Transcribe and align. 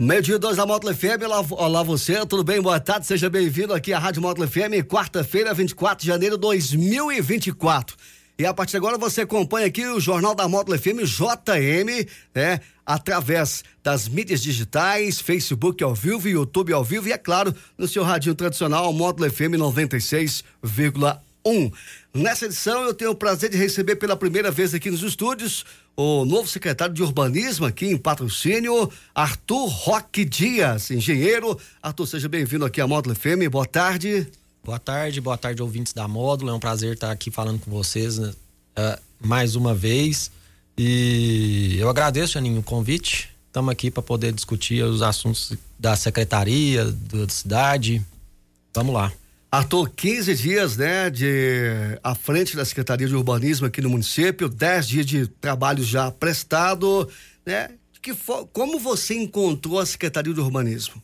Meio-dia, 0.00 0.38
dois 0.38 0.56
da 0.56 0.64
Módulo 0.64 0.94
FM. 0.94 1.24
Olá, 1.26 1.44
olá, 1.50 1.82
você, 1.82 2.24
tudo 2.24 2.42
bem? 2.42 2.58
Boa 2.58 2.80
tarde, 2.80 3.06
seja 3.06 3.28
bem-vindo 3.28 3.74
aqui 3.74 3.92
à 3.92 3.98
Rádio 3.98 4.22
Módulo 4.22 4.48
FM, 4.48 4.82
quarta-feira, 4.88 5.52
24 5.52 6.00
de 6.00 6.06
janeiro 6.06 6.36
de 6.36 6.40
2024. 6.40 7.98
E 8.38 8.46
a 8.46 8.54
partir 8.54 8.70
de 8.70 8.76
agora 8.78 8.96
você 8.96 9.20
acompanha 9.20 9.66
aqui 9.66 9.84
o 9.84 10.00
Jornal 10.00 10.34
da 10.34 10.48
Módulo 10.48 10.78
FM 10.78 11.04
JM, 11.04 12.08
né? 12.34 12.60
Através 12.86 13.62
das 13.82 14.08
mídias 14.08 14.40
digitais, 14.40 15.20
Facebook 15.20 15.84
ao 15.84 15.94
vivo, 15.94 16.26
YouTube 16.26 16.72
ao 16.72 16.82
vivo 16.82 17.08
e, 17.08 17.12
é 17.12 17.18
claro, 17.18 17.54
no 17.76 17.86
seu 17.86 18.02
radinho 18.02 18.34
tradicional, 18.34 18.90
Módulo 18.94 19.30
FM 19.30 19.58
96,1. 19.58 21.72
Nessa 22.14 22.46
edição 22.46 22.84
eu 22.84 22.94
tenho 22.94 23.10
o 23.10 23.14
prazer 23.14 23.50
de 23.50 23.58
receber 23.58 23.96
pela 23.96 24.16
primeira 24.16 24.50
vez 24.50 24.72
aqui 24.72 24.90
nos 24.90 25.02
estúdios 25.02 25.66
o 26.00 26.24
novo 26.24 26.48
secretário 26.48 26.94
de 26.94 27.02
Urbanismo 27.02 27.66
aqui 27.66 27.84
em 27.86 27.96
patrocínio, 27.98 28.90
Arthur 29.14 29.66
Roque 29.66 30.24
Dias, 30.24 30.90
engenheiro. 30.90 31.58
Arthur, 31.82 32.06
seja 32.06 32.26
bem-vindo 32.26 32.64
aqui 32.64 32.80
à 32.80 32.86
Módulo 32.86 33.14
FM. 33.14 33.50
Boa 33.50 33.66
tarde. 33.66 34.26
Boa 34.64 34.78
tarde, 34.78 35.20
boa 35.20 35.36
tarde, 35.36 35.60
ouvintes 35.60 35.92
da 35.92 36.08
Módulo. 36.08 36.50
É 36.50 36.54
um 36.54 36.58
prazer 36.58 36.94
estar 36.94 37.10
aqui 37.10 37.30
falando 37.30 37.60
com 37.60 37.70
vocês 37.70 38.16
né, 38.16 38.32
uh, 38.78 38.98
mais 39.20 39.54
uma 39.56 39.74
vez. 39.74 40.30
E 40.76 41.76
eu 41.78 41.90
agradeço, 41.90 42.32
Janinho, 42.32 42.60
o 42.60 42.62
convite. 42.62 43.28
Estamos 43.48 43.70
aqui 43.70 43.90
para 43.90 44.02
poder 44.02 44.32
discutir 44.32 44.82
os 44.82 45.02
assuntos 45.02 45.52
da 45.78 45.96
secretaria, 45.96 46.86
da 46.86 47.28
cidade. 47.28 48.02
Vamos 48.74 48.94
lá. 48.94 49.12
Arthur, 49.50 49.90
15 49.90 50.34
dias, 50.36 50.76
né, 50.76 51.10
de 51.10 51.98
à 52.04 52.14
frente 52.14 52.56
da 52.56 52.64
Secretaria 52.64 53.08
de 53.08 53.16
Urbanismo 53.16 53.66
aqui 53.66 53.80
no 53.80 53.90
município, 53.90 54.48
10 54.48 54.88
dias 54.88 55.06
de 55.06 55.26
trabalho 55.26 55.82
já 55.82 56.10
prestado, 56.10 57.08
né? 57.44 57.70
Que 58.00 58.14
for, 58.14 58.46
como 58.52 58.78
você 58.78 59.14
encontrou 59.14 59.80
a 59.80 59.84
Secretaria 59.84 60.32
de 60.32 60.40
Urbanismo? 60.40 61.02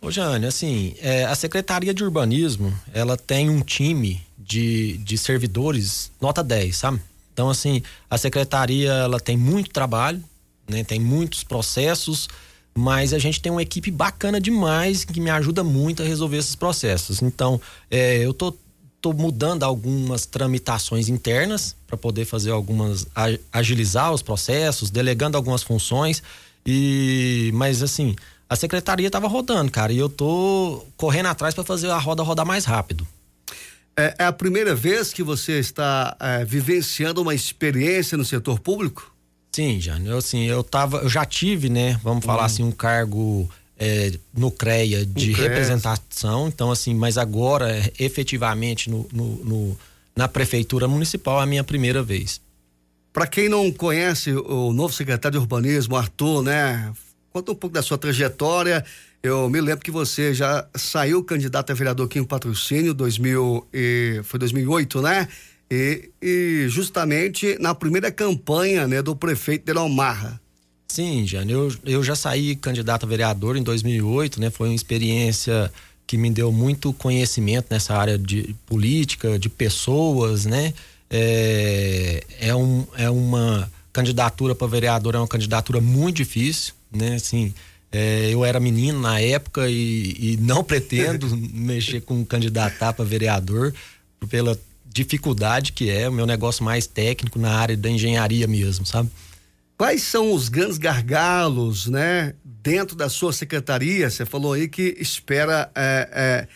Ô, 0.00 0.10
Jane, 0.10 0.46
assim, 0.46 0.94
é, 1.00 1.24
a 1.24 1.34
Secretaria 1.34 1.92
de 1.94 2.02
Urbanismo, 2.02 2.74
ela 2.92 3.16
tem 3.16 3.48
um 3.50 3.60
time 3.60 4.20
de, 4.36 4.98
de 4.98 5.16
servidores 5.16 6.10
nota 6.20 6.42
10, 6.42 6.76
sabe? 6.76 7.00
Então, 7.32 7.48
assim, 7.48 7.82
a 8.10 8.18
secretaria, 8.18 8.90
ela 8.90 9.18
tem 9.18 9.36
muito 9.36 9.70
trabalho, 9.70 10.22
né? 10.68 10.84
Tem 10.84 11.00
muitos 11.00 11.44
processos, 11.44 12.28
mas 12.74 13.12
a 13.12 13.18
gente 13.18 13.40
tem 13.40 13.52
uma 13.52 13.62
equipe 13.62 13.90
bacana 13.90 14.40
demais 14.40 15.04
que 15.04 15.20
me 15.20 15.30
ajuda 15.30 15.62
muito 15.62 16.02
a 16.02 16.06
resolver 16.06 16.38
esses 16.38 16.56
processos. 16.56 17.20
Então, 17.20 17.60
é, 17.90 18.18
eu 18.18 18.32
tô, 18.32 18.54
tô 19.00 19.12
mudando 19.12 19.62
algumas 19.62 20.24
tramitações 20.26 21.08
internas 21.08 21.76
para 21.86 21.96
poder 21.96 22.24
fazer 22.24 22.50
algumas 22.50 23.06
agilizar 23.52 24.12
os 24.12 24.22
processos, 24.22 24.90
delegando 24.90 25.36
algumas 25.36 25.62
funções 25.62 26.22
e 26.64 27.50
mas 27.54 27.82
assim, 27.82 28.16
a 28.48 28.56
secretaria 28.56 29.06
estava 29.06 29.28
rodando, 29.28 29.70
cara, 29.70 29.92
e 29.92 29.98
eu 29.98 30.08
tô 30.08 30.84
correndo 30.96 31.26
atrás 31.26 31.54
para 31.54 31.64
fazer 31.64 31.90
a 31.90 31.98
roda 31.98 32.22
rodar 32.22 32.46
mais 32.46 32.64
rápido. 32.64 33.06
É, 33.96 34.14
é, 34.20 34.24
a 34.24 34.32
primeira 34.32 34.74
vez 34.74 35.12
que 35.12 35.22
você 35.22 35.58
está 35.58 36.16
é, 36.18 36.44
vivenciando 36.44 37.20
uma 37.20 37.34
experiência 37.34 38.16
no 38.16 38.24
setor 38.24 38.58
público? 38.58 39.11
Sim, 39.54 39.78
Jane, 39.80 40.08
eu 40.08 40.16
assim, 40.16 40.44
eu 40.44 40.64
tava, 40.64 40.98
eu 40.98 41.08
já 41.08 41.26
tive, 41.26 41.68
né, 41.68 42.00
vamos 42.02 42.24
falar 42.24 42.42
hum. 42.42 42.46
assim, 42.46 42.62
um 42.62 42.72
cargo 42.72 43.48
é, 43.78 44.12
no 44.34 44.50
CREA 44.50 45.04
de 45.04 45.32
representação, 45.32 46.48
então 46.48 46.70
assim, 46.70 46.94
mas 46.94 47.18
agora 47.18 47.68
efetivamente 47.98 48.88
no, 48.88 49.06
no, 49.12 49.44
no, 49.44 49.78
na 50.16 50.26
prefeitura 50.26 50.88
municipal 50.88 51.40
é 51.40 51.42
a 51.42 51.46
minha 51.46 51.64
primeira 51.64 52.02
vez. 52.02 52.40
Para 53.12 53.26
quem 53.26 53.48
não 53.48 53.70
conhece 53.70 54.32
o 54.32 54.72
novo 54.72 54.94
secretário 54.94 55.38
de 55.38 55.42
urbanismo, 55.42 55.96
Arthur, 55.96 56.42
né? 56.42 56.90
Conta 57.30 57.52
um 57.52 57.54
pouco 57.54 57.74
da 57.74 57.82
sua 57.82 57.98
trajetória. 57.98 58.82
Eu 59.22 59.50
me 59.50 59.60
lembro 59.60 59.84
que 59.84 59.90
você 59.90 60.32
já 60.32 60.66
saiu 60.74 61.22
candidato 61.22 61.70
a 61.70 61.74
vereador 61.74 62.06
aqui 62.06 62.18
em 62.18 62.24
Patrocínio, 62.24 62.94
2000 62.94 63.68
e, 63.72 64.20
foi 64.24 64.38
2008, 64.40 65.02
né? 65.02 65.28
E, 65.74 66.10
e 66.20 66.66
justamente 66.68 67.56
na 67.58 67.74
primeira 67.74 68.12
campanha 68.12 68.86
né, 68.86 69.00
do 69.00 69.16
prefeito 69.16 69.64
de 69.64 69.72
Lomarra. 69.72 70.38
Sim, 70.86 71.26
Jane, 71.26 71.50
eu, 71.50 71.74
eu 71.86 72.04
já 72.04 72.14
saí 72.14 72.54
candidato 72.54 73.06
a 73.06 73.08
vereador 73.08 73.56
em 73.56 73.62
2008, 73.62 74.38
né? 74.38 74.50
Foi 74.50 74.68
uma 74.68 74.74
experiência 74.74 75.72
que 76.06 76.18
me 76.18 76.30
deu 76.30 76.52
muito 76.52 76.92
conhecimento 76.92 77.68
nessa 77.70 77.96
área 77.96 78.18
de 78.18 78.54
política, 78.66 79.38
de 79.38 79.48
pessoas, 79.48 80.44
né? 80.44 80.74
É, 81.08 82.22
é, 82.38 82.54
um, 82.54 82.86
é 82.98 83.08
uma 83.08 83.72
candidatura 83.94 84.54
para 84.54 84.66
vereador, 84.66 85.14
é 85.14 85.18
uma 85.18 85.26
candidatura 85.26 85.80
muito 85.80 86.16
difícil, 86.16 86.74
né? 86.94 87.14
Assim, 87.14 87.54
é, 87.90 88.28
eu 88.30 88.44
era 88.44 88.60
menino 88.60 89.00
na 89.00 89.18
época 89.18 89.70
e, 89.70 90.16
e 90.18 90.38
não 90.38 90.62
pretendo 90.64 91.34
mexer 91.34 92.02
com 92.02 92.22
candidatar 92.26 92.92
para 92.92 93.06
vereador 93.06 93.72
pela 94.28 94.54
dificuldade 94.92 95.72
que 95.72 95.90
é 95.90 96.08
o 96.08 96.12
meu 96.12 96.26
negócio 96.26 96.64
mais 96.64 96.86
técnico 96.86 97.38
na 97.38 97.50
área 97.50 97.76
da 97.76 97.88
engenharia 97.88 98.46
mesmo, 98.46 98.84
sabe? 98.84 99.10
Quais 99.76 100.02
são 100.02 100.32
os 100.32 100.48
grandes 100.48 100.78
gargalos, 100.78 101.86
né, 101.86 102.34
dentro 102.44 102.94
da 102.94 103.08
sua 103.08 103.32
secretaria? 103.32 104.08
Você 104.08 104.24
falou 104.24 104.52
aí 104.52 104.68
que 104.68 104.96
espera 104.98 105.70
é, 105.74 106.08
é, 106.12 106.48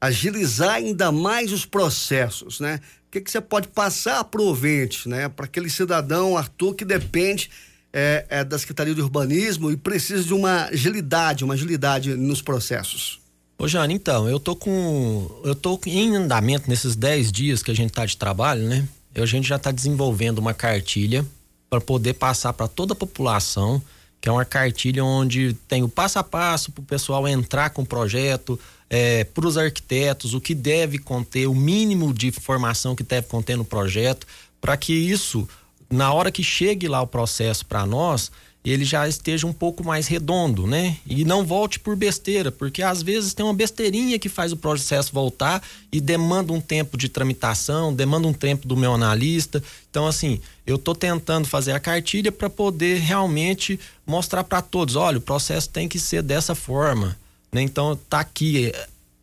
agilizar 0.00 0.74
ainda 0.74 1.10
mais 1.10 1.50
os 1.52 1.64
processos, 1.64 2.60
né? 2.60 2.80
O 3.08 3.10
que, 3.10 3.20
que 3.22 3.30
você 3.30 3.40
pode 3.40 3.68
passar 3.68 4.22
para 4.24 4.40
o 4.40 4.44
ouvinte, 4.44 5.08
né, 5.08 5.28
para 5.28 5.46
aquele 5.46 5.70
cidadão, 5.70 6.36
Arthur, 6.36 6.74
que 6.74 6.84
depende 6.84 7.50
é, 7.92 8.26
é, 8.28 8.44
da 8.44 8.58
Secretaria 8.58 8.94
de 8.94 9.00
Urbanismo 9.00 9.70
e 9.72 9.76
precisa 9.76 10.22
de 10.22 10.34
uma 10.34 10.66
agilidade, 10.66 11.42
uma 11.42 11.54
agilidade 11.54 12.14
nos 12.14 12.42
processos? 12.42 13.18
Ô 13.60 13.66
Jane, 13.66 13.92
então, 13.92 14.28
eu 14.28 14.38
tô 14.38 14.54
com. 14.54 15.28
Eu 15.42 15.52
tô 15.52 15.80
em 15.84 16.14
andamento 16.14 16.70
nesses 16.70 16.94
10 16.94 17.32
dias 17.32 17.60
que 17.60 17.72
a 17.72 17.74
gente 17.74 17.92
tá 17.92 18.06
de 18.06 18.16
trabalho, 18.16 18.62
né? 18.62 18.88
A 19.16 19.26
gente 19.26 19.48
já 19.48 19.58
tá 19.58 19.72
desenvolvendo 19.72 20.38
uma 20.38 20.54
cartilha 20.54 21.26
para 21.68 21.80
poder 21.80 22.14
passar 22.14 22.52
para 22.52 22.68
toda 22.68 22.92
a 22.92 22.96
população, 22.96 23.82
que 24.20 24.28
é 24.28 24.32
uma 24.32 24.44
cartilha 24.44 25.04
onde 25.04 25.54
tem 25.66 25.82
o 25.82 25.88
passo 25.88 26.20
a 26.20 26.22
passo 26.22 26.70
para 26.70 26.82
o 26.82 26.84
pessoal 26.84 27.26
entrar 27.26 27.70
com 27.70 27.82
o 27.82 27.86
projeto, 27.86 28.58
é, 28.88 29.24
para 29.24 29.44
os 29.44 29.58
arquitetos, 29.58 30.34
o 30.34 30.40
que 30.40 30.54
deve 30.54 30.98
conter, 30.98 31.48
o 31.48 31.54
mínimo 31.54 32.14
de 32.14 32.30
formação 32.30 32.94
que 32.94 33.02
deve 33.02 33.26
conter 33.26 33.56
no 33.56 33.64
projeto, 33.64 34.24
para 34.60 34.76
que 34.76 34.92
isso, 34.92 35.48
na 35.90 36.12
hora 36.12 36.30
que 36.30 36.44
chegue 36.44 36.86
lá 36.86 37.02
o 37.02 37.08
processo 37.08 37.66
para 37.66 37.84
nós, 37.84 38.30
ele 38.64 38.84
já 38.84 39.08
esteja 39.08 39.46
um 39.46 39.52
pouco 39.52 39.84
mais 39.84 40.06
redondo, 40.06 40.66
né? 40.66 40.96
E 41.06 41.24
não 41.24 41.44
volte 41.44 41.78
por 41.78 41.96
besteira, 41.96 42.50
porque 42.50 42.82
às 42.82 43.02
vezes 43.02 43.32
tem 43.32 43.44
uma 43.44 43.54
besteirinha 43.54 44.18
que 44.18 44.28
faz 44.28 44.52
o 44.52 44.56
processo 44.56 45.12
voltar 45.12 45.62
e 45.92 46.00
demanda 46.00 46.52
um 46.52 46.60
tempo 46.60 46.96
de 46.96 47.08
tramitação, 47.08 47.94
demanda 47.94 48.26
um 48.26 48.32
tempo 48.32 48.66
do 48.66 48.76
meu 48.76 48.94
analista. 48.94 49.62
Então, 49.90 50.06
assim, 50.06 50.40
eu 50.66 50.76
estou 50.76 50.94
tentando 50.94 51.46
fazer 51.46 51.72
a 51.72 51.80
cartilha 51.80 52.32
para 52.32 52.50
poder 52.50 52.98
realmente 52.98 53.78
mostrar 54.06 54.44
para 54.44 54.60
todos, 54.60 54.96
olha, 54.96 55.18
o 55.18 55.22
processo 55.22 55.68
tem 55.70 55.88
que 55.88 55.98
ser 55.98 56.22
dessa 56.22 56.54
forma, 56.54 57.16
né? 57.52 57.62
Então, 57.62 57.98
tá 58.08 58.20
aqui. 58.20 58.72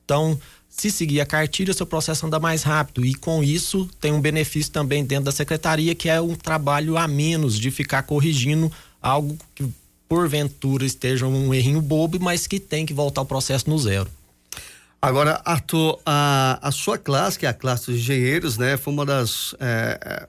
Então, 0.05 0.39
se 0.69 0.91
seguir 0.91 1.21
a 1.21 1.25
cartilha, 1.25 1.73
seu 1.73 1.85
processo 1.85 2.25
anda 2.25 2.39
mais 2.39 2.63
rápido. 2.63 3.05
E 3.05 3.13
com 3.13 3.41
isso, 3.43 3.89
tem 3.99 4.11
um 4.11 4.19
benefício 4.19 4.71
também 4.71 5.05
dentro 5.05 5.25
da 5.25 5.31
secretaria, 5.31 5.95
que 5.95 6.09
é 6.09 6.19
um 6.19 6.35
trabalho 6.35 6.97
a 6.97 7.07
menos 7.07 7.57
de 7.57 7.71
ficar 7.71 8.03
corrigindo 8.03 8.71
algo 9.05 9.37
que 9.53 9.71
porventura 10.09 10.83
esteja 10.83 11.27
um 11.27 11.53
errinho 11.53 11.79
bobo, 11.79 12.19
mas 12.19 12.47
que 12.47 12.59
tem 12.59 12.85
que 12.85 12.93
voltar 12.93 13.21
o 13.21 13.25
processo 13.25 13.69
no 13.69 13.77
zero. 13.77 14.09
Agora, 14.99 15.39
Arthur, 15.45 15.99
a, 16.03 16.57
a 16.59 16.71
sua 16.71 16.97
classe, 16.97 17.37
que 17.37 17.45
é 17.45 17.49
a 17.49 17.53
classe 17.53 17.85
dos 17.85 17.99
engenheiros, 17.99 18.57
né, 18.57 18.75
foi 18.77 18.91
uma 18.91 19.05
das 19.05 19.53
é, 19.59 20.27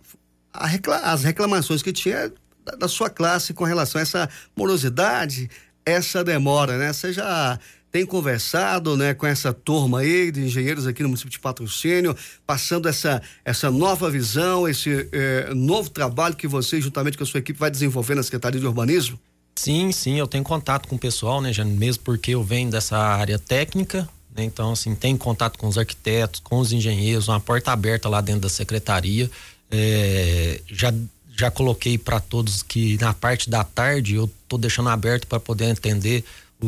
é 0.55 0.67
recla, 0.67 0.99
as 0.99 1.25
reclamações 1.25 1.83
que 1.83 1.93
tinha 1.93 2.31
da, 2.63 2.73
da, 2.77 2.89
sua 2.89 3.09
classe 3.09 3.55
com 3.55 3.65
relação 3.65 3.99
a 3.99 4.03
essa 4.03 4.29
morosidade, 4.55 5.49
essa 5.85 6.23
demora, 6.23 6.77
né? 6.77 6.93
Você 6.93 7.13
já 7.13 7.59
tem 7.97 8.05
conversado, 8.05 8.95
né, 8.95 9.15
com 9.15 9.27
essa 9.27 9.55
turma 9.55 10.01
aí 10.01 10.31
de 10.31 10.43
engenheiros 10.43 10.87
aqui 10.87 11.03
no 11.03 11.09
município 11.09 11.31
de 11.31 11.39
Patrocínio, 11.39 12.15
passando 12.47 12.91
essa 12.91 13.23
essa 13.43 13.71
nova 13.71 14.11
visão, 14.11 14.69
esse 14.69 15.09
eh, 15.11 15.51
novo 15.55 15.89
trabalho 15.89 16.37
que 16.37 16.47
você, 16.47 16.79
juntamente 16.79 17.17
com 17.17 17.25
a 17.25 17.27
sua 17.27 17.41
equipe, 17.41 17.59
vai 17.59 17.71
desenvolver 17.71 18.15
na 18.15 18.23
Secretaria 18.23 18.61
de 18.61 18.67
Urbanismo? 18.67 19.19
Sim, 19.55 19.93
sim, 19.93 20.19
eu 20.19 20.27
tenho 20.27 20.45
contato 20.45 20.87
com 20.87 20.97
o 20.97 20.99
pessoal, 20.99 21.41
né, 21.41 21.55
já 21.55 21.65
mesmo 21.65 22.03
porque 22.05 22.33
eu 22.33 22.45
venho 22.45 22.71
dessa 22.71 22.99
área 22.99 23.39
técnica, 23.39 24.07
né, 24.37 24.45
então 24.45 24.73
assim, 24.73 24.95
tenho 24.95 25.17
contato 25.17 25.59
com 25.59 25.67
os 25.67 25.79
arquitetos, 25.79 26.41
com 26.41 26.59
os 26.59 26.73
engenheiros, 26.73 27.29
uma 27.29 27.41
porta 27.41 27.73
aberta 27.73 28.11
lá 28.11 28.21
dentro 28.21 28.43
da 28.43 28.51
secretaria. 28.51 29.31
É, 29.71 30.61
já 30.69 30.93
já 31.39 31.51
coloquei 31.51 31.99
para 31.99 32.19
todos 32.19 32.63
que 32.63 32.97
na 32.99 33.13
parte 33.13 33.51
da 33.51 33.63
tarde 33.63 34.15
eu 34.15 34.31
tô 34.49 34.57
deixando 34.57 34.89
aberto 34.89 35.27
para 35.27 35.39
poder 35.39 35.71
atender 35.71 36.25
o, 36.63 36.67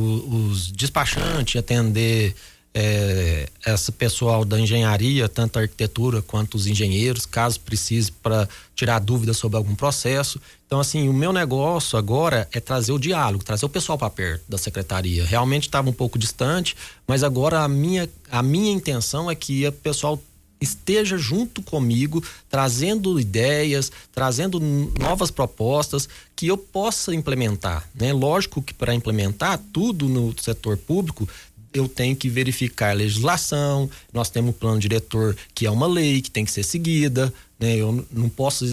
os 0.51 0.71
despachantes, 0.71 1.57
atender 1.57 2.35
é, 2.75 3.49
esse 3.67 3.91
pessoal 3.91 4.45
da 4.45 4.59
engenharia, 4.61 5.29
tanto 5.29 5.59
a 5.59 5.63
arquitetura 5.63 6.23
quanto 6.23 6.55
os 6.55 6.67
engenheiros, 6.67 7.27
caso 7.27 7.59
precise 7.61 8.13
para 8.13 8.49
tirar 8.75 8.99
dúvidas 9.01 9.37
sobre 9.37 9.57
algum 9.57 9.75
processo. 9.75 10.41
Então, 10.67 10.79
assim, 10.79 11.09
o 11.09 11.13
meu 11.13 11.33
negócio 11.33 11.99
agora 11.99 12.47
é 12.53 12.61
trazer 12.61 12.93
o 12.93 12.99
diálogo, 12.99 13.43
trazer 13.43 13.65
o 13.65 13.69
pessoal 13.69 13.99
para 13.99 14.11
perto 14.11 14.45
da 14.49 14.59
secretaria. 14.59 15.25
Realmente 15.25 15.65
estava 15.65 15.89
um 15.89 15.93
pouco 15.93 16.19
distante, 16.19 16.77
mas 17.07 17.25
agora 17.25 17.61
a 17.61 17.69
minha, 17.69 18.09
a 18.31 18.43
minha 18.43 18.71
intenção 18.71 19.31
é 19.31 19.35
que 19.35 19.67
o 19.67 19.73
pessoal 19.73 20.23
esteja 20.61 21.17
junto 21.17 21.63
comigo, 21.63 22.23
trazendo 22.49 23.19
ideias, 23.19 23.93
trazendo 24.13 24.61
novas 24.99 25.31
propostas 25.31 26.09
que 26.35 26.47
eu 26.47 26.59
possa 26.59 27.15
implementar. 27.15 27.89
Né? 27.95 28.13
Lógico 28.13 28.63
que 28.63 28.75
para 28.75 28.95
implementar 28.95 29.61
tudo 29.73 30.09
no 30.09 30.35
setor 30.41 30.77
público 30.77 31.29
eu 31.73 31.89
tenho 31.89 32.17
que 32.17 32.29
verificar 32.29 32.91
a 32.91 32.95
legislação, 32.95 33.91
nós 34.13 34.31
temos 34.31 34.51
um 34.51 34.59
plano 34.59 34.81
diretor 34.81 35.37
que 35.55 35.67
é 35.67 35.71
uma 35.71 35.87
lei 35.87 36.23
que 36.23 36.31
tem 36.31 36.45
que 36.45 36.51
ser 36.51 36.63
seguida, 36.63 37.33
né? 37.61 37.77
Eu 37.77 38.07
não 38.11 38.29
posso 38.29 38.65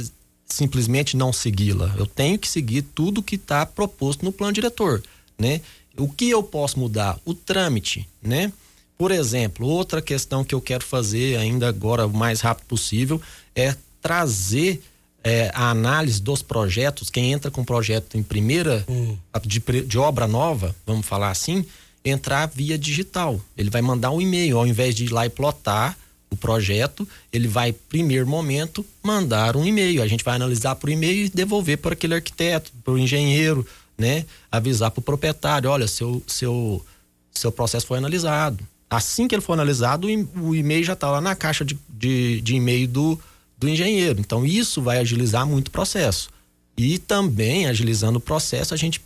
simplesmente 0.45 1.17
não 1.17 1.33
segui-la. 1.33 1.93
Eu 1.97 2.05
tenho 2.05 2.39
que 2.39 2.47
seguir 2.47 2.83
tudo 2.83 3.21
que 3.21 3.35
está 3.35 3.65
proposto 3.65 4.23
no 4.23 4.31
plano 4.31 4.53
diretor, 4.53 5.03
né? 5.37 5.61
O 5.97 6.07
que 6.09 6.29
eu 6.29 6.43
posso 6.43 6.79
mudar? 6.79 7.19
O 7.25 7.33
trâmite, 7.33 8.07
né? 8.21 8.51
Por 8.97 9.12
exemplo, 9.12 9.68
outra 9.68 10.01
questão 10.01 10.44
que 10.44 10.56
eu 10.56 10.62
quero 10.62 10.83
fazer 10.83 11.38
ainda 11.38 11.68
agora 11.68 12.07
o 12.07 12.13
mais 12.13 12.42
rápido 12.42 12.65
possível 12.65 13.21
é 13.53 13.75
trazer 14.01 14.81
é, 15.24 15.51
a 15.53 15.69
análise 15.71 16.21
dos 16.21 16.42
projetos. 16.42 17.09
Quem 17.09 17.31
entra 17.31 17.50
com 17.51 17.63
projeto 17.65 18.18
em 18.18 18.24
primeira 18.24 18.86
hum. 18.88 19.18
de, 19.44 19.59
de 19.59 19.97
obra 19.97 20.27
nova, 20.27 20.75
vamos 20.86 21.06
falar 21.06 21.31
assim, 21.31 21.65
entrar 22.06 22.45
via 22.45 22.77
digital. 22.77 23.42
Ele 23.57 23.69
vai 23.69 23.81
mandar 23.81 24.12
um 24.12 24.21
e-mail, 24.21 24.57
ao 24.57 24.68
invés 24.68 24.95
de 24.95 25.06
ir 25.06 25.12
lá 25.12 25.25
e 25.25 25.30
plotar 25.30 25.97
o 26.30 26.36
projeto, 26.36 27.07
ele 27.31 27.47
vai, 27.47 27.71
primeiro 27.71 28.27
momento, 28.27 28.86
mandar 29.01 29.56
um 29.56 29.65
e-mail. 29.65 30.01
A 30.01 30.07
gente 30.07 30.24
vai 30.24 30.36
analisar 30.36 30.75
por 30.75 30.89
e-mail 30.89 31.25
e 31.25 31.30
devolver 31.30 31.77
para 31.77 31.94
aquele 31.94 32.13
arquiteto, 32.13 32.71
para 32.83 32.94
o 32.94 32.97
engenheiro, 32.97 33.65
né? 33.97 34.25
Avisar 34.51 34.92
para 34.92 35.00
o 35.00 35.03
proprietário, 35.03 35.69
olha, 35.69 35.88
seu, 35.88 36.21
seu, 36.27 36.86
seu 37.31 37.51
processo 37.51 37.88
foi 37.88 37.97
analisado. 37.97 38.65
Assim 38.89 39.27
que 39.27 39.35
ele 39.35 39.41
for 39.41 39.53
analisado, 39.53 40.07
o 40.07 40.55
e-mail 40.55 40.83
já 40.83 40.93
está 40.93 41.09
lá 41.09 41.19
na 41.19 41.35
caixa 41.35 41.65
de, 41.65 41.77
de, 41.89 42.41
de 42.41 42.55
e-mail 42.55 42.87
do, 42.87 43.19
do 43.57 43.67
engenheiro. 43.67 44.19
Então, 44.19 44.45
isso 44.45 44.81
vai 44.81 44.99
agilizar 44.99 45.45
muito 45.45 45.69
o 45.69 45.71
processo. 45.71 46.29
E 46.77 46.99
também, 46.99 47.67
agilizando 47.67 48.19
o 48.19 48.21
processo, 48.21 48.73
a 48.73 48.77
gente 48.77 49.01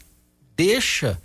deixa 0.55 1.17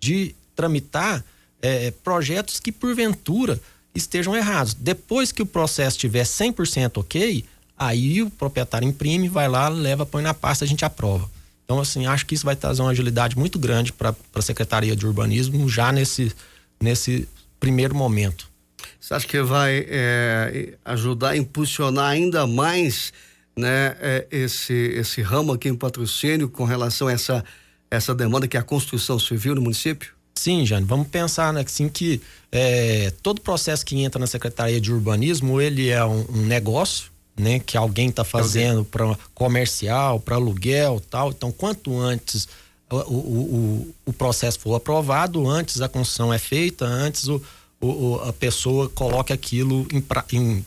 de 0.00 0.34
tramitar 0.56 1.24
é, 1.60 1.90
projetos 1.90 2.58
que 2.58 2.72
porventura 2.72 3.60
estejam 3.94 4.36
errados. 4.36 4.74
Depois 4.74 5.32
que 5.32 5.42
o 5.42 5.46
processo 5.46 5.96
estiver 5.96 6.24
100% 6.24 6.98
ok, 6.98 7.44
aí 7.76 8.22
o 8.22 8.30
proprietário 8.30 8.88
imprime, 8.88 9.28
vai 9.28 9.48
lá, 9.48 9.68
leva, 9.68 10.06
põe 10.06 10.22
na 10.22 10.32
pasta, 10.32 10.64
a 10.64 10.68
gente 10.68 10.84
aprova. 10.84 11.30
Então, 11.64 11.80
assim, 11.80 12.06
acho 12.06 12.26
que 12.26 12.34
isso 12.34 12.44
vai 12.44 12.56
trazer 12.56 12.82
uma 12.82 12.90
agilidade 12.90 13.38
muito 13.38 13.58
grande 13.58 13.92
para 13.92 14.14
a 14.34 14.42
Secretaria 14.42 14.96
de 14.96 15.06
Urbanismo 15.06 15.68
já 15.68 15.92
nesse, 15.92 16.32
nesse 16.80 17.28
primeiro 17.60 17.94
momento. 17.94 18.50
Você 18.98 19.14
acha 19.14 19.26
que 19.26 19.40
vai 19.42 19.86
é, 19.88 20.74
ajudar 20.84 21.30
a 21.30 21.36
impulsionar 21.36 22.10
ainda 22.10 22.46
mais 22.46 23.12
né, 23.56 23.96
é, 24.00 24.26
esse, 24.30 24.72
esse 24.72 25.20
ramo 25.20 25.52
aqui 25.52 25.68
em 25.68 25.74
patrocínio 25.74 26.48
com 26.48 26.64
relação 26.64 27.08
a 27.08 27.12
essa, 27.12 27.44
essa 27.90 28.14
demanda 28.14 28.48
que 28.48 28.56
é 28.56 28.60
a 28.60 28.62
construção 28.62 29.18
civil 29.18 29.54
no 29.54 29.62
município? 29.62 30.12
Sim, 30.34 30.64
Jane, 30.64 30.86
vamos 30.86 31.08
pensar 31.08 31.52
né, 31.52 31.62
assim, 31.66 31.88
que 31.88 32.20
é, 32.50 33.12
todo 33.22 33.40
processo 33.40 33.84
que 33.84 34.00
entra 34.02 34.18
na 34.18 34.26
Secretaria 34.26 34.80
de 34.80 34.92
Urbanismo, 34.92 35.60
ele 35.60 35.90
é 35.90 36.04
um, 36.04 36.24
um 36.30 36.46
negócio, 36.46 37.10
né, 37.38 37.58
que 37.58 37.76
alguém 37.76 38.08
está 38.08 38.24
fazendo 38.24 38.84
para 38.84 39.16
comercial, 39.34 40.18
para 40.18 40.36
aluguel 40.36 41.00
tal. 41.10 41.30
Então, 41.30 41.52
quanto 41.52 41.98
antes 41.98 42.48
o, 42.90 42.96
o, 42.96 43.94
o, 44.06 44.12
processo 44.12 44.58
for 44.58 44.74
aprovado, 44.74 45.48
antes 45.48 45.80
a 45.80 45.88
construção 45.88 46.32
é 46.32 46.38
feita, 46.38 46.84
antes 46.84 47.28
o, 47.28 47.40
o 47.80 48.20
a 48.24 48.32
pessoa 48.32 48.88
coloca 48.88 49.32
aquilo 49.32 49.86
em, 49.92 50.04
em, 50.32 50.66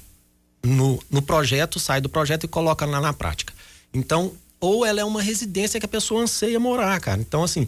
no, 0.64 1.00
no 1.12 1.22
projeto, 1.22 1.80
sai 1.80 2.00
do 2.00 2.08
projeto 2.08 2.46
e 2.46 2.48
coloca 2.48 2.86
lá 2.86 3.02
na 3.02 3.12
prática. 3.12 3.54
Então, 3.94 4.32
ou 4.60 4.86
ela 4.86 5.02
é 5.02 5.04
uma 5.04 5.22
residência 5.22 5.80
que 5.80 5.86
a 5.86 5.90
pessoa 5.90 6.24
anseia 6.24 6.60
morar, 6.60 7.00
cara. 7.02 7.20
Então, 7.20 7.44
assim, 7.44 7.68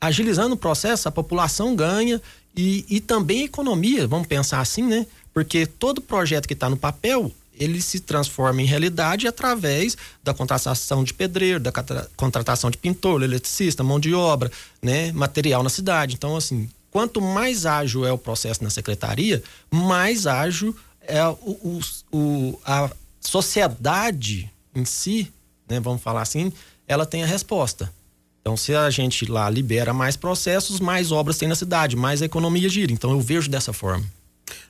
agilizando 0.00 0.54
o 0.54 0.58
processo, 0.58 1.06
a 1.06 1.12
população 1.12 1.76
ganha 1.76 2.20
e, 2.56 2.86
e 2.88 3.00
também 3.00 3.44
economia, 3.44 4.08
vamos 4.08 4.26
pensar 4.26 4.60
assim, 4.60 4.82
né? 4.82 5.06
Porque 5.34 5.66
todo 5.66 6.00
projeto 6.00 6.48
que 6.48 6.54
está 6.54 6.70
no 6.70 6.76
papel, 6.76 7.30
ele 7.60 7.82
se 7.82 8.00
transforma 8.00 8.62
em 8.62 8.64
realidade 8.64 9.28
através 9.28 9.96
da 10.24 10.32
contratação 10.32 11.04
de 11.04 11.12
pedreiro, 11.12 11.60
da 11.60 11.70
contratação 12.16 12.70
de 12.70 12.78
pintor, 12.78 13.22
eletricista, 13.22 13.84
mão 13.84 14.00
de 14.00 14.14
obra, 14.14 14.50
né? 14.80 15.12
Material 15.12 15.62
na 15.62 15.68
cidade. 15.68 16.14
Então, 16.14 16.34
assim, 16.34 16.70
quanto 16.90 17.20
mais 17.20 17.66
ágil 17.66 18.06
é 18.06 18.10
o 18.10 18.16
processo 18.16 18.64
na 18.64 18.70
secretaria, 18.70 19.42
mais 19.70 20.26
ágil 20.26 20.74
é 21.02 21.22
o, 21.26 21.30
o, 21.32 21.80
o 22.10 22.60
a 22.64 22.90
sociedade 23.20 24.50
em 24.74 24.86
si, 24.86 25.30
né? 25.68 25.78
Vamos 25.78 26.02
falar 26.02 26.22
assim, 26.22 26.50
ela 26.88 27.04
tem 27.04 27.22
a 27.22 27.26
resposta. 27.26 27.92
Então, 28.40 28.56
se 28.56 28.74
a 28.74 28.88
gente 28.88 29.30
lá 29.30 29.50
libera 29.50 29.92
mais 29.92 30.16
processos, 30.16 30.80
mais 30.80 31.12
obras 31.12 31.36
tem 31.36 31.46
na 31.46 31.54
cidade, 31.54 31.94
mais 31.94 32.22
a 32.22 32.24
economia 32.24 32.70
gira. 32.70 32.90
Então, 32.90 33.10
eu 33.10 33.20
vejo 33.20 33.50
dessa 33.50 33.70
forma. 33.70 34.06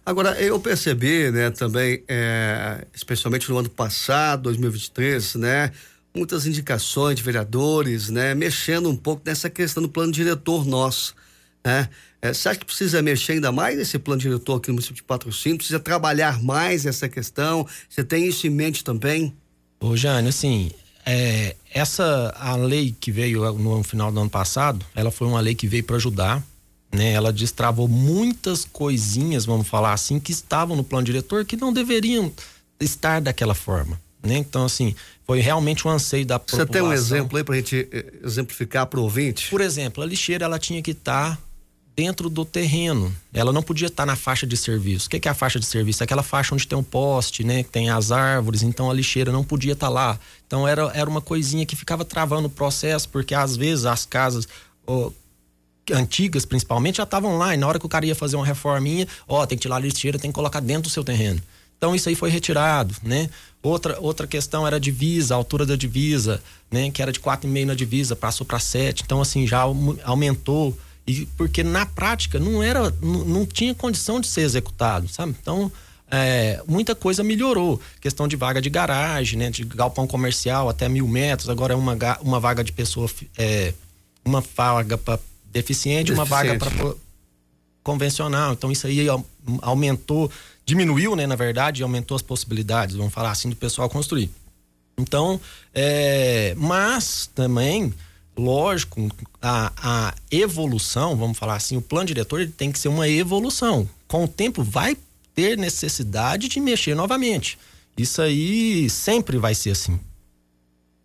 Agora, 0.05 0.40
eu 0.40 0.58
percebi, 0.58 1.31
né, 1.31 1.50
também, 1.50 2.02
é, 2.08 2.87
especialmente 2.94 3.49
no 3.50 3.58
ano 3.58 3.69
passado, 3.69 4.44
2023, 4.44 5.37
né, 5.37 5.72
muitas 6.14 6.46
indicações 6.46 7.17
de 7.17 7.22
vereadores, 7.22 8.08
né, 8.08 8.34
mexendo 8.34 8.88
um 8.88 8.96
pouco 8.96 9.22
nessa 9.25 9.49
questão 9.49 9.82
do 9.82 9.88
plano 9.88 10.12
diretor 10.12 10.67
nosso, 10.67 11.14
né? 11.64 11.88
É, 12.22 12.34
você 12.34 12.50
acha 12.50 12.58
que 12.58 12.67
precisa 12.67 13.00
mexer 13.00 13.32
ainda 13.32 13.50
mais 13.50 13.78
nesse 13.78 13.99
plano 13.99 14.20
diretor 14.20 14.56
aqui 14.56 14.68
no 14.68 14.75
município 14.75 14.97
de 14.97 15.02
Patrocínio? 15.02 15.56
Precisa 15.56 15.80
trabalhar 15.80 16.42
mais 16.42 16.85
essa 16.85 17.09
questão? 17.09 17.66
Você 17.88 18.04
tem 18.04 18.26
isso 18.26 18.47
em 18.47 18.50
mente 18.50 18.85
também? 18.85 19.35
Ô, 19.80 19.97
Jânio, 19.97 20.28
assim, 20.28 20.71
é, 21.06 21.56
essa 21.73 22.35
a 22.38 22.56
lei 22.56 22.95
que 22.99 23.11
veio 23.11 23.50
no 23.54 23.83
final 23.83 24.12
do 24.12 24.21
ano 24.21 24.28
passado, 24.28 24.85
ela 24.95 25.11
foi 25.11 25.26
uma 25.26 25.40
lei 25.40 25.54
que 25.54 25.66
veio 25.66 25.83
para 25.83 25.97
ajudar, 25.97 26.42
né? 26.92 27.12
Ela 27.12 27.32
destravou 27.32 27.88
muitas 27.88 28.64
coisinhas, 28.64 29.44
vamos 29.44 29.68
falar 29.68 29.92
assim, 29.92 30.18
que 30.18 30.32
estavam 30.32 30.76
no 30.76 30.85
plano 30.85 31.04
diretor 31.04 31.44
que 31.44 31.56
não 31.56 31.73
deveriam 31.73 32.32
estar 32.80 33.20
daquela 33.20 33.54
forma, 33.54 34.00
né? 34.23 34.37
Então 34.37 34.64
assim, 34.64 34.94
foi 35.26 35.40
realmente 35.40 35.87
um 35.87 35.90
anseio 35.90 36.26
da 36.26 36.38
população. 36.38 36.66
Você 36.66 36.73
tem 36.73 36.82
um 36.82 36.92
exemplo 36.92 37.38
aí 37.38 37.44
para 37.44 37.54
a 37.54 37.59
gente 37.59 37.88
eh, 37.92 38.12
exemplificar 38.25 38.87
para 38.87 38.99
o 38.99 39.04
ouvinte? 39.04 39.49
Por 39.50 39.61
exemplo, 39.61 40.02
a 40.02 40.06
lixeira 40.06 40.44
ela 40.44 40.59
tinha 40.59 40.82
que 40.82 40.90
estar 40.90 41.37
tá 41.37 41.42
dentro 41.94 42.30
do 42.30 42.44
terreno. 42.44 43.14
Ela 43.32 43.52
não 43.52 43.62
podia 43.62 43.88
estar 43.88 44.06
na 44.06 44.16
faixa 44.16 44.47
de 44.47 44.56
serviço. 44.56 45.06
O 45.06 45.11
que 45.11 45.28
é 45.28 45.30
a 45.30 45.35
faixa 45.35 45.61
de 45.61 45.66
serviço? 45.66 46.02
É 46.02 46.04
aquela 46.04 46.23
faixa 46.23 46.54
onde 46.54 46.66
tem 46.66 46.78
um 46.78 46.82
poste, 46.82 47.44
né? 47.44 47.62
Que 47.62 47.68
tem 47.68 47.90
as 47.90 48.11
árvores, 48.11 48.62
então 48.62 48.90
a 48.90 48.94
lixeira 48.94 49.30
não 49.30 49.44
podia 49.44 49.75
estar 49.75 49.88
lá. 49.88 50.18
Então 50.47 50.66
era, 50.66 50.90
era 50.94 51.09
uma 51.09 51.20
coisinha 51.20 51.66
que 51.66 51.76
ficava 51.76 52.04
travando 52.04 52.47
o 52.49 52.50
processo, 52.50 53.09
porque 53.09 53.35
às 53.35 53.56
vezes 53.56 53.85
as 53.85 54.06
casas 54.06 54.49
antigas, 55.92 56.44
principalmente, 56.44 56.96
já 56.96 57.04
estavam 57.04 57.37
lá. 57.38 57.54
E 57.54 57.56
na 57.56 57.66
hora 57.66 57.78
que 57.78 57.87
o 57.87 57.88
cara 57.88 58.06
ia 58.06 58.14
fazer 58.14 58.37
uma 58.37 58.46
reforminha, 58.46 59.06
ó, 59.26 59.44
tem 59.46 59.56
que 59.56 59.62
tirar 59.62 59.76
a 59.76 59.78
lixeira, 59.80 60.18
tem 60.18 60.30
que 60.30 60.34
colocar 60.34 60.60
dentro 60.60 60.84
do 60.84 60.90
seu 60.90 61.04
terreno. 61.04 61.40
Então 61.76 61.94
isso 61.94 62.10
aí 62.10 62.14
foi 62.14 62.28
retirado, 62.28 62.94
né? 63.02 63.30
Outra, 63.62 63.99
outra 64.00 64.26
questão 64.26 64.66
era 64.66 64.76
a 64.76 64.78
divisa, 64.78 65.34
a 65.34 65.37
altura 65.37 65.64
da 65.64 65.76
divisa, 65.76 66.42
né? 66.70 66.90
Que 66.90 67.00
era 67.00 67.10
de 67.10 67.18
4,5 67.18 67.64
na 67.64 67.75
divisa, 67.75 68.14
passou 68.14 68.46
para 68.46 68.58
7. 68.58 69.02
Então, 69.02 69.20
assim, 69.20 69.46
já 69.46 69.62
aumentou 70.04 70.76
e 71.06 71.26
porque 71.37 71.64
na 71.64 71.87
prática 71.87 72.38
não 72.38 72.62
era, 72.62 72.94
não, 73.02 73.25
não 73.25 73.46
tinha 73.46 73.75
condição 73.75 74.20
de 74.20 74.26
ser 74.26 74.42
executado, 74.42 75.08
sabe? 75.08 75.34
Então, 75.40 75.72
é, 76.10 76.62
muita 76.68 76.94
coisa 76.94 77.22
melhorou. 77.22 77.80
Questão 78.00 78.28
de 78.28 78.37
vaga 78.37 78.60
de 78.60 78.68
garagem, 78.68 79.38
né? 79.38 79.50
De 79.50 79.64
galpão 79.64 80.06
comercial 80.06 80.68
até 80.68 80.88
mil 80.88 81.08
metros, 81.08 81.49
agora 81.49 81.72
é 81.72 81.76
uma, 81.76 81.96
uma 82.20 82.38
vaga 82.38 82.62
de 82.62 82.72
pessoa, 82.72 83.08
é, 83.38 83.72
uma 84.25 84.40
vaga 84.40 84.99
para 84.99 85.18
deficiente, 85.50 86.12
deficiente, 86.12 86.12
uma 86.12 86.25
vaga 86.25 86.57
para 86.57 86.71
convencional. 87.83 88.52
Então 88.52 88.71
isso 88.71 88.87
aí 88.87 89.07
aumentou, 89.62 90.30
diminuiu, 90.64 91.16
né? 91.16 91.26
Na 91.26 91.37
verdade, 91.37 91.83
aumentou 91.83 92.14
as 92.14 92.23
possibilidades, 92.23 92.97
vamos 92.97 93.12
falar 93.12 93.30
assim, 93.30 93.49
do 93.49 93.57
pessoal 93.57 93.88
construir. 93.88 94.30
Então, 94.99 95.40
é, 95.75 96.54
mas 96.59 97.30
também 97.35 97.92
lógico, 98.37 99.09
a, 99.40 99.73
a 99.76 100.14
evolução, 100.30 101.16
vamos 101.16 101.38
falar 101.38 101.57
assim, 101.57 101.76
o 101.76 101.83
plano 101.83 102.07
diretor 102.07 102.40
ele 102.40 102.50
tem 102.50 102.73
que 102.73 102.78
ser 102.78 102.88
uma 102.88 103.09
evolução. 103.09 103.88
Com 104.09 104.25
o 104.25 104.28
tempo 104.28 104.62
vai 104.62 104.97
ter 105.35 105.57
necessidade 105.57 106.49
de 106.49 106.61
mexer 106.61 106.95
novamente. 106.95 107.59
Isso 107.97 108.23
aí 108.23 108.88
sempre 108.88 109.37
vai 109.37 109.54
ser 109.54 109.71
assim. 109.71 110.00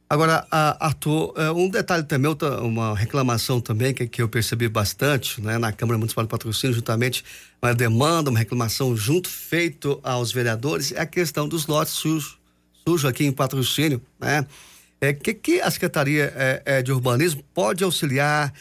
Agora, 0.08 0.46
Arthur, 0.52 1.34
é, 1.36 1.52
um 1.52 1.68
detalhe 1.68 2.04
também, 2.04 2.32
uma 2.62 2.96
reclamação 2.96 3.60
também 3.60 3.94
que, 3.94 4.08
que 4.08 4.22
eu 4.22 4.30
percebi 4.30 4.70
bastante 4.70 5.42
né, 5.42 5.58
na 5.58 5.72
Câmara 5.72 5.98
Municipal 5.98 6.24
de 6.24 6.30
Patrocínio, 6.30 6.76
juntamente 6.76 7.24
uma 7.62 7.74
demanda, 7.74 8.30
uma 8.30 8.38
reclamação 8.38 8.96
junto 8.96 9.28
feito 9.28 10.00
aos 10.04 10.32
vereadores, 10.32 10.92
é 10.92 11.00
a 11.00 11.06
questão 11.06 11.48
dos 11.48 11.66
lotes 11.66 11.94
sujos 11.94 12.38
sujo 12.88 13.08
aqui 13.08 13.26
em 13.26 13.32
Patrocínio. 13.32 14.02
Né? 14.20 14.46
É, 15.02 15.12
que, 15.12 15.34
que 15.34 15.62
a 15.62 15.70
Secretaria 15.72 16.32
é, 16.36 16.62
é, 16.66 16.82
de 16.82 16.92
Urbanismo 16.92 17.44
pode 17.54 17.84
auxiliar, 17.84 18.54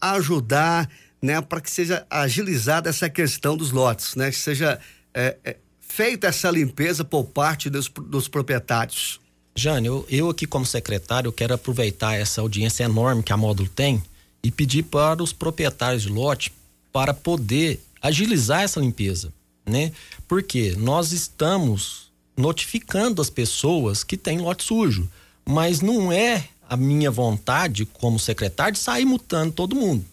ajudar, 0.00 0.88
né, 1.20 1.40
para 1.40 1.60
que 1.60 1.70
seja 1.70 2.06
agilizada 2.08 2.88
essa 2.88 3.08
questão 3.08 3.56
dos 3.56 3.70
lotes, 3.70 4.14
né? 4.16 4.30
Que 4.30 4.36
seja 4.36 4.78
é, 5.14 5.36
é, 5.44 5.56
feita 5.80 6.26
essa 6.26 6.50
limpeza 6.50 7.04
por 7.04 7.24
parte 7.24 7.70
dos, 7.70 7.88
dos 7.88 8.28
proprietários. 8.28 9.20
Jane, 9.56 9.86
eu, 9.86 10.04
eu 10.10 10.28
aqui 10.28 10.46
como 10.46 10.66
secretário, 10.66 11.28
eu 11.28 11.32
quero 11.32 11.54
aproveitar 11.54 12.14
essa 12.14 12.42
audiência 12.42 12.84
enorme 12.84 13.22
que 13.22 13.32
a 13.32 13.36
Módulo 13.38 13.68
tem 13.70 14.02
e 14.42 14.50
pedir 14.50 14.82
para 14.82 15.22
os 15.22 15.32
proprietários 15.32 16.02
de 16.02 16.10
lote 16.10 16.52
para 16.92 17.14
poder 17.14 17.82
agilizar 18.00 18.62
essa 18.62 18.78
limpeza, 18.78 19.32
né? 19.64 19.92
Porque 20.28 20.74
nós 20.76 21.10
estamos 21.10 22.10
notificando 22.36 23.22
as 23.22 23.30
pessoas 23.30 24.04
que 24.04 24.16
têm 24.16 24.38
lote 24.38 24.62
sujo, 24.62 25.08
mas 25.44 25.80
não 25.80 26.12
é 26.12 26.48
a 26.68 26.76
minha 26.76 27.10
vontade 27.10 27.86
como 27.86 28.18
secretário 28.18 28.74
de 28.74 28.78
sair 28.78 29.06
mutando 29.06 29.52
todo 29.52 29.74
mundo, 29.74 30.04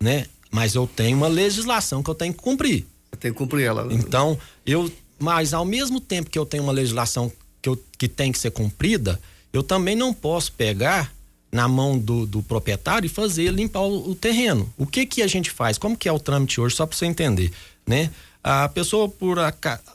né? 0.00 0.26
Mas 0.50 0.74
eu 0.74 0.86
tenho 0.86 1.18
uma 1.18 1.28
legislação 1.28 2.02
que 2.02 2.08
eu 2.08 2.14
tenho 2.14 2.32
que 2.32 2.40
cumprir. 2.40 2.86
Tem 3.20 3.30
que 3.30 3.36
cumprir 3.38 3.66
ela. 3.66 3.86
Então, 3.92 4.38
eu, 4.64 4.90
mas 5.18 5.52
ao 5.52 5.64
mesmo 5.64 6.00
tempo 6.00 6.30
que 6.30 6.38
eu 6.38 6.46
tenho 6.46 6.62
uma 6.62 6.72
legislação 6.72 7.30
que, 7.64 7.68
eu, 7.70 7.82
que 7.96 8.06
tem 8.06 8.30
que 8.30 8.38
ser 8.38 8.50
cumprida, 8.50 9.18
eu 9.50 9.62
também 9.62 9.96
não 9.96 10.12
posso 10.12 10.52
pegar 10.52 11.10
na 11.50 11.66
mão 11.66 11.98
do, 11.98 12.26
do 12.26 12.42
proprietário 12.42 13.06
e 13.06 13.08
fazer 13.08 13.50
limpar 13.50 13.80
o, 13.80 14.10
o, 14.10 14.14
terreno. 14.14 14.70
O 14.76 14.86
que 14.86 15.06
que 15.06 15.22
a 15.22 15.26
gente 15.26 15.50
faz? 15.50 15.78
Como 15.78 15.96
que 15.96 16.06
é 16.06 16.12
o 16.12 16.18
trâmite 16.18 16.60
hoje? 16.60 16.76
Só 16.76 16.84
para 16.84 16.94
você 16.94 17.06
entender, 17.06 17.50
né? 17.86 18.10
A 18.42 18.68
pessoa 18.68 19.08
por 19.08 19.38
a, 19.38 19.54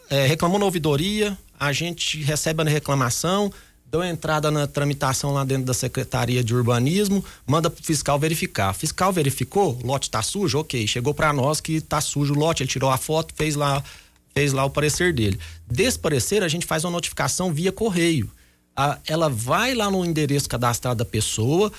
é, 0.09 0.25
reclamou 0.25 0.57
na 0.57 0.65
ouvidoria, 0.65 1.37
a 1.59 1.71
gente 1.71 2.23
recebe 2.23 2.63
a 2.63 2.65
reclamação, 2.65 3.53
deu 3.85 4.03
entrada 4.03 4.49
na 4.49 4.65
tramitação 4.65 5.31
lá 5.31 5.43
dentro 5.43 5.65
da 5.65 5.73
Secretaria 5.73 6.43
de 6.43 6.55
Urbanismo, 6.55 7.23
manda 7.45 7.69
pro 7.69 7.83
fiscal 7.83 8.17
verificar. 8.17 8.73
Fiscal 8.73 9.13
verificou, 9.13 9.77
lote 9.83 10.09
tá 10.09 10.23
sujo, 10.23 10.57
ok. 10.57 10.87
Chegou 10.87 11.13
para 11.13 11.31
nós 11.31 11.61
que 11.61 11.81
tá 11.81 12.01
sujo 12.01 12.33
o 12.33 12.39
lote, 12.39 12.63
ele 12.63 12.69
tirou 12.69 12.89
a 12.89 12.97
foto, 12.97 13.31
fez 13.35 13.55
lá 13.55 13.83
fez 14.33 14.53
lá 14.53 14.65
o 14.65 14.69
parecer 14.69 15.13
dele. 15.13 15.39
Desse 15.67 15.97
parecer, 15.97 16.43
a 16.43 16.47
gente 16.47 16.65
faz 16.65 16.83
uma 16.83 16.91
notificação 16.91 17.53
via 17.53 17.71
correio. 17.71 18.29
A, 18.75 18.97
ela 19.07 19.29
vai 19.29 19.73
lá 19.73 19.91
no 19.91 20.05
endereço 20.05 20.47
cadastrado 20.47 20.99
da 20.99 21.05
pessoa, 21.05 21.71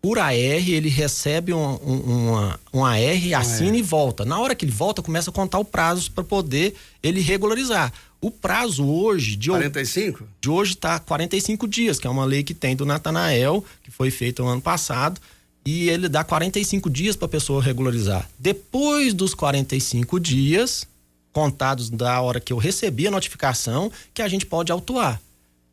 por 0.00 0.18
AR, 0.18 0.32
ele 0.34 0.88
recebe 0.88 1.52
um, 1.52 1.78
um, 1.84 2.28
uma, 2.30 2.60
um 2.72 2.84
AR, 2.84 3.38
assina 3.38 3.76
e 3.76 3.82
volta. 3.82 4.24
Na 4.24 4.40
hora 4.40 4.54
que 4.54 4.64
ele 4.64 4.72
volta, 4.72 5.02
começa 5.02 5.28
a 5.28 5.32
contar 5.32 5.58
o 5.58 5.64
prazo 5.64 6.10
para 6.12 6.24
poder 6.24 6.74
ele 7.02 7.20
regularizar. 7.20 7.92
O 8.20 8.30
prazo 8.30 8.86
hoje 8.86 9.36
de 9.36 9.50
45? 9.50 10.26
De 10.40 10.50
hoje 10.50 10.72
está 10.72 10.98
45 10.98 11.68
dias, 11.68 11.98
que 11.98 12.06
é 12.06 12.10
uma 12.10 12.24
lei 12.24 12.42
que 12.42 12.54
tem 12.54 12.74
do 12.74 12.86
Natanael, 12.86 13.64
que 13.82 13.90
foi 13.90 14.10
feita 14.10 14.42
no 14.42 14.48
ano 14.48 14.60
passado, 14.60 15.20
e 15.66 15.90
ele 15.90 16.08
dá 16.08 16.24
45 16.24 16.88
dias 16.88 17.14
para 17.14 17.26
a 17.26 17.30
pessoa 17.30 17.62
regularizar. 17.62 18.28
Depois 18.38 19.12
dos 19.12 19.34
45 19.34 20.18
dias, 20.18 20.86
contados 21.32 21.90
da 21.90 22.20
hora 22.20 22.40
que 22.40 22.52
eu 22.52 22.58
recebi 22.58 23.06
a 23.06 23.10
notificação 23.10 23.90
que 24.12 24.22
a 24.22 24.28
gente 24.28 24.46
pode 24.46 24.72
autuar. 24.72 25.20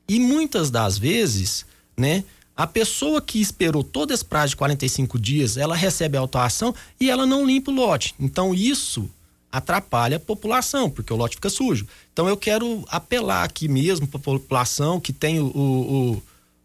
E 0.08 0.20
muitas 0.20 0.70
das 0.70 0.98
vezes, 0.98 1.66
né, 1.98 2.24
a 2.56 2.66
pessoa 2.66 3.22
que 3.22 3.40
esperou 3.40 3.84
todo 3.84 4.14
esse 4.14 4.26
prazo 4.26 4.52
de 4.52 4.56
45 4.56 5.20
dias, 5.20 5.58
ela 5.58 5.76
recebe 5.76 6.18
a 6.18 6.22
autuação 6.22 6.74
e 7.00 7.10
ela 7.10 7.26
não 7.26 7.46
limpa 7.46 7.72
o 7.72 7.74
lote. 7.74 8.16
Então 8.20 8.54
isso 8.54 9.10
atrapalha 9.52 10.18
a 10.18 10.20
população, 10.20 10.90
porque 10.90 11.14
o 11.14 11.16
lote 11.16 11.36
fica 11.36 11.50
sujo. 11.50 11.88
Então 12.12 12.28
eu 12.28 12.38
quero 12.38 12.84
apelar 12.90 13.44
aqui 13.44 13.68
mesmo 13.68 14.08
para 14.08 14.20
a 14.20 14.24
população 14.24 15.00
que 15.00 15.14
tem 15.14 15.40
o, 15.40 15.46
o, 15.46 16.24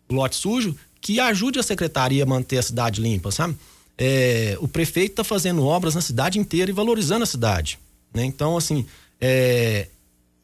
o, 0.08 0.14
lote 0.14 0.36
sujo, 0.36 0.76
que 1.00 1.20
ajude 1.20 1.58
a 1.58 1.62
secretaria 1.62 2.22
a 2.22 2.26
manter 2.26 2.58
a 2.58 2.62
cidade 2.62 3.00
limpa, 3.00 3.30
sabe? 3.30 3.56
É, 3.98 4.56
o 4.60 4.68
prefeito 4.68 5.12
está 5.12 5.24
fazendo 5.24 5.64
obras 5.64 5.94
na 5.94 6.00
cidade 6.00 6.38
inteira 6.38 6.70
e 6.70 6.74
valorizando 6.74 7.22
a 7.22 7.26
cidade. 7.26 7.78
Né? 8.12 8.24
Então, 8.24 8.56
assim, 8.56 8.86
é, 9.20 9.88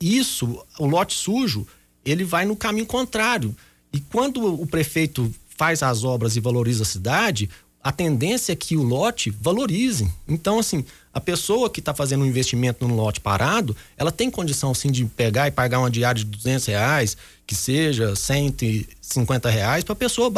isso, 0.00 0.64
o 0.78 0.86
lote 0.86 1.14
sujo, 1.14 1.66
ele 2.04 2.24
vai 2.24 2.44
no 2.44 2.56
caminho 2.56 2.86
contrário. 2.86 3.54
E 3.92 4.00
quando 4.00 4.44
o 4.60 4.66
prefeito 4.66 5.32
faz 5.56 5.82
as 5.82 6.04
obras 6.04 6.36
e 6.36 6.40
valoriza 6.40 6.82
a 6.82 6.86
cidade, 6.86 7.50
a 7.82 7.92
tendência 7.92 8.52
é 8.52 8.56
que 8.56 8.76
o 8.76 8.82
lote 8.82 9.30
valorize. 9.30 10.10
Então, 10.26 10.58
assim, 10.58 10.84
a 11.12 11.20
pessoa 11.20 11.70
que 11.70 11.80
está 11.80 11.94
fazendo 11.94 12.22
um 12.22 12.26
investimento 12.26 12.86
num 12.86 12.94
lote 12.94 13.20
parado, 13.20 13.76
ela 13.96 14.12
tem 14.12 14.30
condição, 14.30 14.74
sim, 14.74 14.90
de 14.90 15.04
pegar 15.04 15.48
e 15.48 15.50
pagar 15.50 15.80
uma 15.80 15.90
diária 15.90 16.22
de 16.22 16.24
200 16.24 16.66
reais, 16.66 17.16
que 17.46 17.54
seja 17.54 18.14
150 18.14 19.50
reais, 19.50 19.84
para 19.84 19.94
a 19.94 19.96
pessoa 19.96 20.30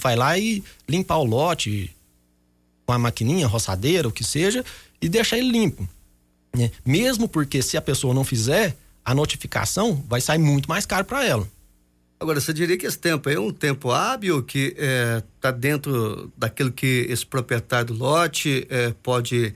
vai 0.00 0.16
lá 0.16 0.38
e 0.38 0.62
limpar 0.88 1.18
o 1.18 1.24
lote 1.24 1.94
com 2.86 2.92
a 2.92 2.98
maquininha, 2.98 3.46
roçadeira, 3.46 4.08
o 4.08 4.12
que 4.12 4.24
seja, 4.24 4.64
e 5.00 5.08
deixar 5.08 5.38
ele 5.38 5.50
limpo. 5.50 5.88
Né? 6.56 6.70
Mesmo 6.84 7.28
porque 7.28 7.62
se 7.62 7.76
a 7.76 7.82
pessoa 7.82 8.12
não 8.12 8.24
fizer, 8.24 8.76
a 9.04 9.14
notificação 9.14 10.02
vai 10.08 10.20
sair 10.20 10.38
muito 10.38 10.68
mais 10.68 10.86
caro 10.86 11.04
para 11.04 11.24
ela. 11.24 11.48
Agora, 12.20 12.40
você 12.40 12.52
diria 12.52 12.76
que 12.76 12.86
esse 12.86 12.98
tempo 12.98 13.28
é 13.28 13.38
um 13.38 13.50
tempo 13.50 13.90
hábil 13.90 14.44
que 14.44 14.68
está 14.68 14.82
é, 14.84 15.22
tá 15.40 15.50
dentro 15.50 16.32
daquilo 16.36 16.70
que 16.70 17.06
esse 17.08 17.26
proprietário 17.26 17.86
do 17.86 17.94
lote 17.94 18.64
é, 18.70 18.94
pode 19.02 19.52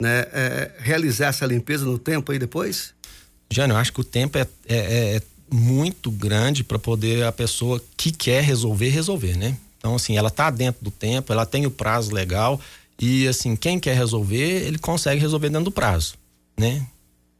né, 0.00 0.26
é, 0.32 0.72
realizar 0.78 1.28
essa 1.28 1.46
limpeza 1.46 1.84
no 1.84 1.98
tempo 1.98 2.32
aí 2.32 2.38
depois? 2.38 2.92
Jânio, 3.48 3.74
eu 3.74 3.78
acho 3.78 3.92
que 3.92 4.00
o 4.00 4.04
tempo 4.04 4.38
é, 4.38 4.46
é, 4.68 5.16
é 5.16 5.22
muito 5.52 6.10
grande 6.10 6.64
para 6.64 6.80
poder 6.80 7.22
a 7.22 7.30
pessoa 7.30 7.80
que 7.96 8.10
quer 8.10 8.42
resolver, 8.42 8.88
resolver, 8.88 9.36
né? 9.36 9.56
Então, 9.78 9.94
assim, 9.94 10.16
ela 10.16 10.28
está 10.28 10.50
dentro 10.50 10.82
do 10.82 10.90
tempo, 10.90 11.32
ela 11.32 11.46
tem 11.46 11.64
o 11.64 11.70
prazo 11.70 12.12
legal 12.12 12.60
e, 12.98 13.26
assim, 13.28 13.54
quem 13.54 13.78
quer 13.78 13.96
resolver, 13.96 14.66
ele 14.66 14.78
consegue 14.78 15.20
resolver 15.20 15.48
dentro 15.48 15.66
do 15.66 15.70
prazo 15.70 16.19
né? 16.60 16.86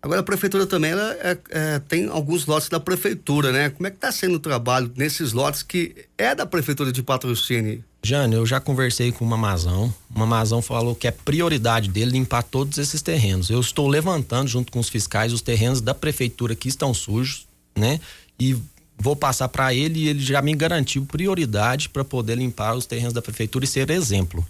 Agora 0.02 0.20
a 0.20 0.24
prefeitura 0.24 0.66
também 0.66 0.92
ela 0.92 1.12
é, 1.20 1.38
é, 1.50 1.78
tem 1.80 2.08
alguns 2.08 2.46
lotes 2.46 2.70
da 2.70 2.80
prefeitura, 2.80 3.52
né? 3.52 3.68
Como 3.68 3.86
é 3.86 3.90
que 3.90 3.98
está 3.98 4.10
sendo 4.10 4.36
o 4.36 4.40
trabalho 4.40 4.90
nesses 4.96 5.32
lotes 5.32 5.62
que 5.62 5.94
é 6.16 6.34
da 6.34 6.46
prefeitura 6.46 6.90
de 6.90 7.02
patrocínio? 7.02 7.84
Jane, 8.02 8.34
eu 8.34 8.46
já 8.46 8.58
conversei 8.58 9.12
com 9.12 9.26
o 9.26 9.28
Mamazão. 9.28 9.92
O 10.14 10.18
Mamazão 10.18 10.62
falou 10.62 10.94
que 10.94 11.06
é 11.06 11.10
prioridade 11.10 11.90
dele 11.90 12.12
limpar 12.12 12.42
todos 12.42 12.78
esses 12.78 13.02
terrenos. 13.02 13.50
Eu 13.50 13.60
estou 13.60 13.86
levantando 13.86 14.48
junto 14.48 14.72
com 14.72 14.78
os 14.78 14.88
fiscais 14.88 15.34
os 15.34 15.42
terrenos 15.42 15.82
da 15.82 15.94
prefeitura 15.94 16.54
que 16.54 16.68
estão 16.68 16.94
sujos, 16.94 17.46
né? 17.76 18.00
E 18.38 18.56
vou 18.98 19.14
passar 19.14 19.48
para 19.48 19.74
ele 19.74 20.00
e 20.00 20.08
ele 20.08 20.20
já 20.20 20.40
me 20.40 20.54
garantiu 20.54 21.04
prioridade 21.04 21.90
para 21.90 22.04
poder 22.04 22.38
limpar 22.38 22.74
os 22.74 22.86
terrenos 22.86 23.12
da 23.12 23.20
prefeitura 23.20 23.66
e 23.66 23.68
ser 23.68 23.90
exemplo. 23.90 24.46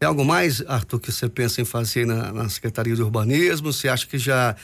Tem 0.00 0.06
algo 0.06 0.24
mais, 0.24 0.62
Arthur, 0.66 0.98
que 0.98 1.12
você 1.12 1.28
pensa 1.28 1.60
em 1.60 1.64
fazer 1.66 2.06
na, 2.06 2.32
na 2.32 2.48
Secretaria 2.48 2.96
de 2.96 3.02
Urbanismo? 3.02 3.70
Você 3.70 3.86
acha 3.86 4.06
que 4.06 4.16
já, 4.16 4.56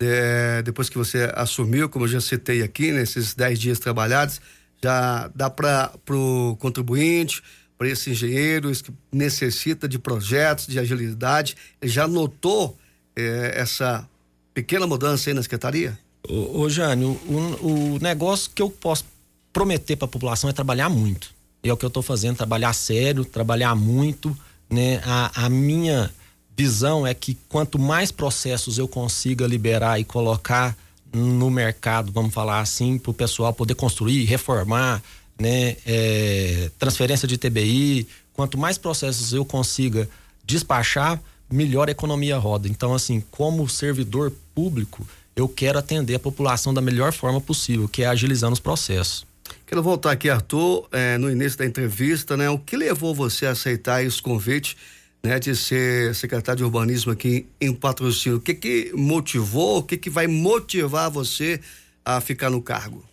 é, 0.00 0.62
depois 0.62 0.88
que 0.88 0.98
você 0.98 1.30
assumiu, 1.36 1.88
como 1.88 2.06
eu 2.06 2.08
já 2.08 2.20
citei 2.20 2.60
aqui, 2.60 2.90
nesses 2.90 3.32
10 3.32 3.56
dias 3.56 3.78
trabalhados, 3.78 4.40
já 4.82 5.30
dá 5.32 5.48
para 5.48 5.92
o 6.10 6.56
contribuinte, 6.58 7.40
para 7.78 7.88
esse 7.88 8.10
engenheiro 8.10 8.72
que 8.72 8.92
necessita 9.12 9.88
de 9.88 9.96
projetos, 9.96 10.66
de 10.66 10.76
agilidade, 10.80 11.56
já 11.80 12.08
notou 12.08 12.76
é, 13.14 13.52
essa 13.54 14.04
pequena 14.52 14.88
mudança 14.88 15.30
aí 15.30 15.34
na 15.34 15.42
Secretaria? 15.44 15.96
Ô, 16.28 16.62
ô 16.62 16.68
Jânio, 16.68 17.10
o, 17.28 17.94
o 17.94 17.98
negócio 18.00 18.50
que 18.52 18.60
eu 18.60 18.68
posso 18.68 19.04
prometer 19.52 19.94
para 19.94 20.06
a 20.06 20.10
população 20.10 20.50
é 20.50 20.52
trabalhar 20.52 20.88
muito. 20.88 21.32
E 21.62 21.68
é 21.68 21.72
o 21.72 21.76
que 21.76 21.84
eu 21.84 21.88
estou 21.88 22.02
fazendo, 22.02 22.38
trabalhar 22.38 22.72
sério, 22.72 23.24
trabalhar 23.24 23.76
muito 23.76 24.36
né? 24.70 25.00
A, 25.04 25.46
a 25.46 25.48
minha 25.48 26.10
visão 26.56 27.06
é 27.06 27.14
que 27.14 27.36
quanto 27.48 27.78
mais 27.78 28.12
processos 28.12 28.78
eu 28.78 28.86
consiga 28.86 29.46
liberar 29.46 29.98
e 29.98 30.04
colocar 30.04 30.76
no 31.12 31.50
mercado, 31.50 32.12
vamos 32.12 32.32
falar 32.32 32.60
assim, 32.60 32.98
para 32.98 33.10
o 33.10 33.14
pessoal 33.14 33.52
poder 33.52 33.74
construir, 33.74 34.24
reformar, 34.24 35.02
né? 35.38 35.76
É, 35.86 36.70
transferência 36.78 37.26
de 37.26 37.36
TBI, 37.36 38.06
quanto 38.32 38.56
mais 38.56 38.78
processos 38.78 39.32
eu 39.32 39.44
consiga 39.44 40.08
despachar, 40.44 41.20
melhor 41.50 41.88
a 41.88 41.92
economia 41.92 42.38
roda. 42.38 42.68
Então, 42.68 42.94
assim, 42.94 43.22
como 43.30 43.68
servidor 43.68 44.32
público, 44.54 45.06
eu 45.34 45.48
quero 45.48 45.78
atender 45.78 46.14
a 46.14 46.18
população 46.18 46.72
da 46.72 46.80
melhor 46.80 47.12
forma 47.12 47.40
possível, 47.40 47.88
que 47.88 48.02
é 48.02 48.06
agilizando 48.06 48.52
os 48.52 48.60
processos. 48.60 49.26
Quero 49.70 49.84
voltar 49.84 50.10
aqui, 50.10 50.28
Arthur, 50.28 50.88
é, 50.90 51.16
no 51.16 51.30
início 51.30 51.56
da 51.56 51.64
entrevista, 51.64 52.36
né? 52.36 52.50
O 52.50 52.58
que 52.58 52.76
levou 52.76 53.14
você 53.14 53.46
a 53.46 53.52
aceitar 53.52 54.04
esse 54.04 54.20
convite, 54.20 54.76
né? 55.22 55.38
De 55.38 55.54
ser 55.54 56.12
secretário 56.12 56.56
de 56.56 56.64
urbanismo 56.64 57.12
aqui 57.12 57.46
em 57.60 57.72
patrocínio. 57.72 58.38
O 58.38 58.40
que 58.40 58.52
que 58.52 58.92
motivou, 58.96 59.78
o 59.78 59.82
que 59.84 59.96
que 59.96 60.10
vai 60.10 60.26
motivar 60.26 61.08
você 61.08 61.60
a 62.04 62.20
ficar 62.20 62.50
no 62.50 62.60
cargo? 62.60 63.04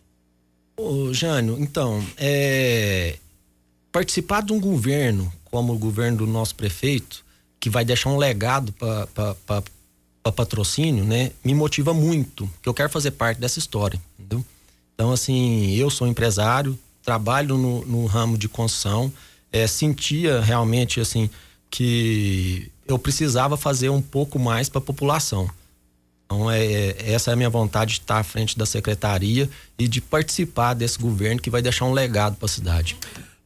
Ô, 0.75 1.13
Jânio, 1.13 1.57
então, 1.59 2.03
é, 2.17 3.19
participar 3.91 4.41
de 4.41 4.51
um 4.51 4.59
governo 4.59 5.31
como 5.51 5.73
o 5.73 5.77
governo 5.77 6.17
do 6.17 6.25
nosso 6.25 6.55
prefeito, 6.55 7.23
que 7.59 7.69
vai 7.69 7.85
deixar 7.85 8.09
um 8.09 8.17
legado 8.17 8.73
para 8.73 10.31
patrocínio, 10.31 11.05
né? 11.05 11.33
Me 11.45 11.53
motiva 11.53 11.93
muito, 11.93 12.49
que 12.63 12.67
eu 12.67 12.73
quero 12.73 12.89
fazer 12.89 13.11
parte 13.11 13.39
dessa 13.39 13.59
história, 13.59 14.01
entendeu? 14.17 14.43
Então, 14.97 15.11
assim, 15.11 15.75
eu 15.75 15.91
sou 15.91 16.07
empresário, 16.07 16.77
trabalho 17.03 17.55
no, 17.55 17.85
no 17.85 18.05
ramo 18.07 18.35
de 18.35 18.49
construção, 18.49 19.13
é, 19.51 19.67
sentia 19.67 20.41
realmente, 20.41 20.99
assim, 20.99 21.29
que 21.69 22.71
eu 22.87 22.97
precisava 22.97 23.55
fazer 23.55 23.89
um 23.89 24.01
pouco 24.01 24.39
mais 24.39 24.69
para 24.69 24.79
a 24.79 24.81
população. 24.81 25.47
Então, 26.25 26.49
é, 26.49 26.65
é, 26.65 27.11
essa 27.13 27.29
é 27.29 27.33
a 27.33 27.35
minha 27.35 27.49
vontade 27.49 27.93
de 27.93 27.99
estar 27.99 28.17
à 28.17 28.23
frente 28.23 28.57
da 28.57 28.65
secretaria 28.65 29.47
e 29.77 29.87
de 29.87 30.01
participar 30.01 30.73
desse 30.73 30.97
governo 30.97 31.39
que 31.39 31.51
vai 31.51 31.61
deixar 31.61 31.85
um 31.85 31.93
legado 31.93 32.35
para 32.35 32.47
a 32.47 32.49
cidade. 32.49 32.97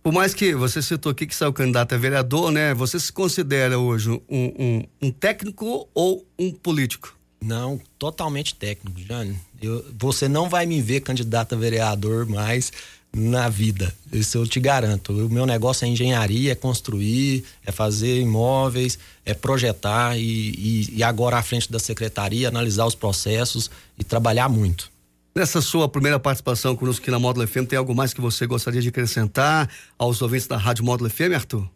Por 0.01 0.13
mais 0.13 0.33
que 0.33 0.55
você 0.55 0.81
citou 0.81 1.11
aqui 1.11 1.27
que 1.27 1.35
saiu 1.35 1.51
candidato 1.51 1.93
a 1.93 1.97
vereador, 1.97 2.49
né? 2.49 2.73
Você 2.73 2.97
se 2.97 3.11
considera 3.11 3.77
hoje 3.77 4.09
um, 4.09 4.21
um, 4.29 4.83
um 5.01 5.11
técnico 5.11 5.85
ou 5.93 6.25
um 6.39 6.49
político? 6.53 7.13
Não, 7.43 7.79
totalmente 7.97 8.53
técnico, 8.53 8.99
Jânio. 9.01 9.35
Eu, 9.61 9.83
você 9.97 10.27
não 10.27 10.47
vai 10.47 10.65
me 10.65 10.81
ver 10.81 11.01
candidato 11.01 11.55
a 11.55 11.57
vereador 11.57 12.27
mais 12.27 12.71
na 13.13 13.49
vida. 13.49 13.93
Isso 14.11 14.37
eu 14.37 14.47
te 14.47 14.59
garanto. 14.59 15.11
O 15.11 15.29
meu 15.29 15.45
negócio 15.45 15.83
é 15.83 15.87
engenharia, 15.87 16.51
é 16.51 16.55
construir, 16.55 17.43
é 17.65 17.71
fazer 17.71 18.21
imóveis, 18.21 18.97
é 19.25 19.33
projetar 19.33 20.17
e, 20.17 20.21
e, 20.21 20.97
e 20.97 21.03
agora 21.03 21.37
à 21.37 21.43
frente 21.43 21.71
da 21.71 21.79
secretaria, 21.79 22.47
analisar 22.47 22.85
os 22.85 22.95
processos 22.95 23.69
e 23.97 24.03
trabalhar 24.03 24.47
muito. 24.47 24.91
Nessa 25.35 25.61
sua 25.61 25.87
primeira 25.87 26.19
participação 26.19 26.75
conosco 26.75 27.01
aqui 27.01 27.09
na 27.09 27.19
Módulo 27.19 27.47
FM, 27.47 27.65
tem 27.67 27.79
algo 27.79 27.95
mais 27.95 28.13
que 28.13 28.21
você 28.21 28.45
gostaria 28.45 28.81
de 28.81 28.89
acrescentar 28.89 29.69
aos 29.97 30.21
ouvintes 30.21 30.45
da 30.45 30.57
Rádio 30.57 30.83
Módulo 30.83 31.09
FM, 31.09 31.33
Arthur? 31.33 31.67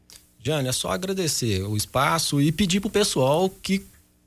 Jane, 0.43 0.67
é 0.67 0.71
só 0.71 0.91
agradecer 0.91 1.63
o 1.63 1.75
espaço 1.75 2.41
e 2.41 2.51
pedir 2.51 2.79
pro 2.79 2.89
pessoal 2.89 3.49
que 3.49 3.83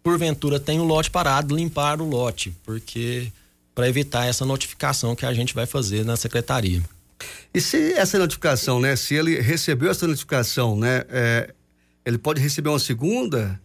porventura 0.09 0.59
tem 0.59 0.81
o 0.81 0.85
lote 0.85 1.11
parado, 1.11 1.55
limpar 1.55 2.01
o 2.01 2.09
lote, 2.09 2.55
porque 2.65 3.31
para 3.75 3.87
evitar 3.87 4.25
essa 4.25 4.43
notificação 4.47 5.15
que 5.15 5.27
a 5.27 5.35
gente 5.35 5.55
vai 5.55 5.67
fazer 5.67 6.03
na 6.03 6.17
secretaria. 6.17 6.83
E 7.53 7.61
se 7.61 7.93
essa 7.93 8.19
notificação, 8.19 8.81
né? 8.81 8.97
Se 8.97 9.15
ele 9.15 9.39
recebeu 9.39 9.91
essa 9.91 10.07
notificação, 10.07 10.79
né? 10.79 11.05
É, 11.11 11.53
ele 12.07 12.17
pode 12.17 12.41
receber 12.41 12.71
uma 12.71 12.79
segunda? 12.79 13.61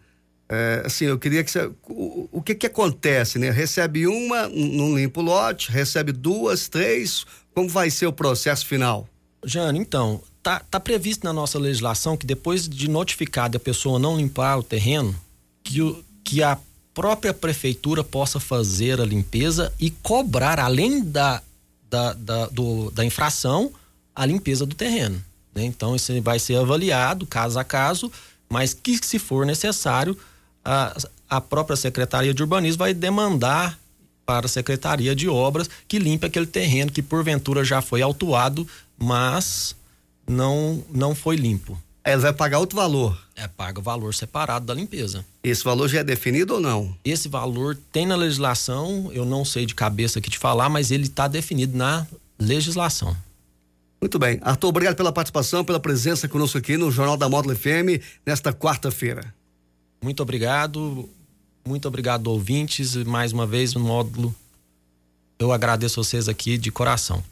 É, 0.50 0.84
assim, 0.86 1.06
eu 1.06 1.18
queria 1.18 1.44
que 1.46 1.50
você, 1.50 1.72
o, 1.88 2.28
o, 2.30 2.42
que 2.42 2.56
que 2.56 2.68
acontece, 2.68 3.40
né? 3.40 3.50
Recebe 3.50 4.06
uma, 4.06 4.50
não 4.50 4.98
limpa 4.98 5.22
o 5.22 5.24
lote, 5.24 5.72
recebe 5.72 6.12
duas, 6.12 6.68
três, 6.68 7.26
como 7.56 7.70
vai 7.70 7.90
ser 7.90 8.06
o 8.06 8.14
processo 8.14 8.66
final? 8.66 9.08
Jane, 9.46 9.80
então, 9.80 10.22
tá, 10.42 10.60
tá 10.60 10.78
previsto 10.78 11.24
na 11.24 11.32
nossa 11.32 11.58
legislação 11.58 12.18
que 12.18 12.26
depois 12.26 12.68
de 12.68 12.90
notificada 12.90 13.56
a 13.56 13.62
pessoa 13.62 13.98
não 13.98 14.18
limpar 14.18 14.58
o 14.58 14.64
terreno, 14.64 15.16
que, 15.64 15.82
o, 15.82 16.04
que 16.24 16.42
a 16.42 16.58
própria 16.94 17.34
prefeitura 17.34 18.04
possa 18.04 18.40
fazer 18.40 19.02
a 19.02 19.06
limpeza 19.06 19.74
e 19.80 19.90
cobrar, 19.90 20.60
além 20.60 21.04
da, 21.04 21.42
da, 21.90 22.14
da, 22.14 22.46
do, 22.48 22.92
da 22.92 23.04
infração, 23.04 23.72
a 24.16 24.26
limpeza 24.26 24.66
do 24.66 24.76
terreno. 24.76 25.24
Né? 25.54 25.66
Então, 25.66 25.96
isso 25.96 26.22
vai 26.22 26.40
ser 26.40 26.56
avaliado 26.56 27.26
caso 27.26 27.60
a 27.60 27.64
caso, 27.64 28.12
mas 28.50 28.74
que, 28.74 28.98
se 29.04 29.18
for 29.18 29.46
necessário, 29.46 30.18
a, 30.64 30.96
a 31.30 31.42
própria 31.42 31.76
Secretaria 31.76 32.34
de 32.34 32.42
Urbanismo 32.44 32.80
vai 32.80 32.94
demandar 32.94 33.80
para 34.26 34.46
a 34.46 34.50
Secretaria 34.50 35.16
de 35.16 35.28
Obras 35.28 35.70
que 35.88 36.00
limpe 36.00 36.26
aquele 36.26 36.46
terreno 36.46 36.92
que 36.92 37.02
porventura 37.02 37.64
já 37.64 37.82
foi 37.82 38.02
autuado, 38.02 38.68
mas 38.98 39.76
não 40.28 40.84
não 40.90 41.14
foi 41.14 41.36
limpo. 41.36 41.78
Ela 42.04 42.22
vai 42.22 42.34
pagar 42.34 42.60
outro 42.60 42.78
valor. 42.78 43.18
É, 43.36 43.48
paga 43.48 43.80
o 43.80 43.84
valor 43.84 44.14
separado 44.14 44.66
da 44.66 44.74
limpeza. 44.74 45.26
Esse 45.44 45.64
valor 45.64 45.88
já 45.88 46.00
é 46.00 46.04
definido 46.04 46.56
ou 46.56 46.60
não? 46.60 46.96
Esse 47.04 47.28
valor 47.28 47.78
tem 47.92 48.06
na 48.06 48.16
legislação, 48.16 49.10
eu 49.12 49.26
não 49.26 49.44
sei 49.44 49.66
de 49.66 49.74
cabeça 49.74 50.20
aqui 50.20 50.30
te 50.30 50.38
falar, 50.38 50.70
mas 50.70 50.92
ele 50.92 51.04
está 51.04 51.28
definido 51.28 51.76
na 51.76 52.06
legislação. 52.38 53.16
Muito 54.00 54.20
bem. 54.20 54.38
Arthur, 54.42 54.68
obrigado 54.68 54.96
pela 54.96 55.12
participação, 55.12 55.64
pela 55.64 55.80
presença 55.80 56.28
conosco 56.28 56.58
aqui 56.58 56.78
no 56.78 56.92
Jornal 56.92 57.18
da 57.18 57.28
Módulo 57.28 57.56
FM 57.56 58.04
nesta 58.26 58.54
quarta-feira. 58.54 59.34
Muito 60.04 60.22
obrigado. 60.22 61.10
Muito 61.66 61.88
obrigado, 61.88 62.28
ouvintes. 62.28 62.96
Mais 62.96 63.32
uma 63.32 63.48
vez, 63.48 63.74
no 63.74 63.80
módulo, 63.80 64.36
eu 65.40 65.54
agradeço 65.54 66.04
vocês 66.04 66.28
aqui 66.28 66.58
de 66.58 66.70
coração. 66.72 67.24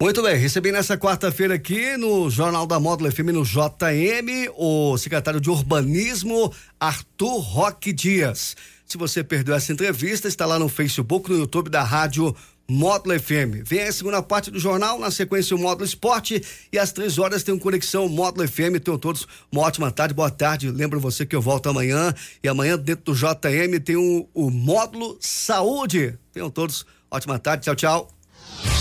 Muito 0.00 0.22
bem, 0.22 0.36
recebi 0.36 0.72
nessa 0.72 0.98
quarta-feira 0.98 1.54
aqui 1.54 1.96
no 1.96 2.28
Jornal 2.28 2.66
da 2.66 2.80
Módulo 2.80 3.10
FM 3.12 3.30
no 3.32 3.44
JM 3.44 4.50
o 4.56 4.98
secretário 4.98 5.40
de 5.40 5.48
Urbanismo 5.48 6.52
Arthur 6.80 7.38
Roque 7.38 7.92
Dias. 7.92 8.56
Se 8.84 8.98
você 8.98 9.22
perdeu 9.22 9.54
essa 9.54 9.72
entrevista, 9.72 10.26
está 10.26 10.44
lá 10.44 10.58
no 10.58 10.68
Facebook, 10.68 11.30
no 11.30 11.38
YouTube 11.38 11.70
da 11.70 11.84
Rádio 11.84 12.34
Módulo 12.68 13.18
FM. 13.18 13.62
Vem 13.64 13.82
a 13.82 13.92
segunda 13.92 14.20
parte 14.20 14.50
do 14.50 14.58
jornal, 14.58 14.98
na 14.98 15.12
sequência 15.12 15.56
o 15.56 15.60
Módulo 15.60 15.84
Esporte 15.84 16.42
e 16.72 16.78
às 16.78 16.90
três 16.90 17.16
horas 17.16 17.44
tem 17.44 17.54
um 17.54 17.58
Conexão 17.58 18.08
Módulo 18.08 18.48
FM. 18.48 18.80
Tenham 18.82 18.98
todos 18.98 19.28
uma 19.50 19.62
ótima 19.62 19.92
tarde, 19.92 20.12
boa 20.12 20.30
tarde. 20.30 20.72
Lembro 20.72 20.98
você 20.98 21.24
que 21.24 21.36
eu 21.36 21.40
volto 21.40 21.68
amanhã 21.68 22.12
e 22.42 22.48
amanhã 22.48 22.76
dentro 22.76 23.04
do 23.04 23.14
JM 23.14 23.80
tem 23.82 23.96
o, 23.96 24.28
o 24.34 24.50
Módulo 24.50 25.16
Saúde. 25.20 26.18
Tenham 26.32 26.50
todos 26.50 26.84
ótima 27.08 27.38
tarde, 27.38 27.62
tchau, 27.64 27.76
tchau. 27.76 28.13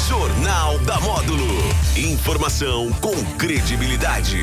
Jornal 0.08 0.80
da 0.80 1.00
Módulo. 1.00 1.48
Informação 1.96 2.91
com 3.02 3.15
credibilidade. 3.38 4.39